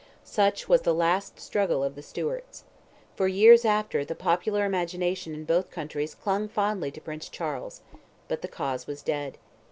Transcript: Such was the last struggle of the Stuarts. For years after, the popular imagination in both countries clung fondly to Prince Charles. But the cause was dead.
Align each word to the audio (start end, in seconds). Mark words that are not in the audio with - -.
Such 0.25 0.67
was 0.67 0.81
the 0.81 0.95
last 0.95 1.39
struggle 1.39 1.83
of 1.83 1.93
the 1.93 2.01
Stuarts. 2.01 2.63
For 3.15 3.27
years 3.27 3.65
after, 3.65 4.03
the 4.03 4.15
popular 4.15 4.65
imagination 4.65 5.35
in 5.35 5.45
both 5.45 5.69
countries 5.69 6.15
clung 6.15 6.47
fondly 6.49 6.89
to 6.89 7.01
Prince 7.01 7.29
Charles. 7.29 7.81
But 8.27 8.41
the 8.41 8.47
cause 8.47 8.87
was 8.87 9.03
dead. 9.03 9.37